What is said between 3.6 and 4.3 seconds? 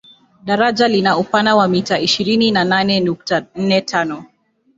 tano